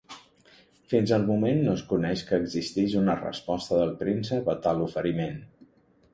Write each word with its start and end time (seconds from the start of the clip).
Fins 0.93 1.11
al 1.17 1.25
moment 1.27 1.61
no 1.67 1.75
es 1.79 1.83
coneix 1.91 2.23
que 2.31 2.39
existís 2.45 2.97
una 3.03 3.17
resposta 3.21 3.79
del 3.83 3.95
príncep 4.01 4.53
a 4.57 4.59
tal 4.67 4.85
oferiment. 4.89 5.41